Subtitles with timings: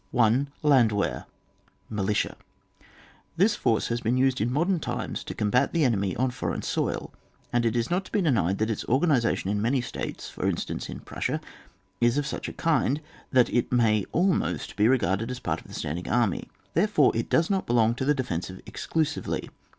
[0.09, 1.25] 1.— Landwehr
[1.91, 2.35] ^Militia J.
[3.37, 7.13] This force hasbeen used in modem times to combat the enemy on foreign soil;
[7.53, 10.89] and it is not to be denied that its organisation in many states, for instance
[10.89, 11.39] in Fjrussia,
[11.99, 12.99] is of such a kind,
[13.31, 17.51] that it may almost be regarded as part of the standing army, therefore it does
[17.51, 19.51] not belong to the de* fensive exclusively.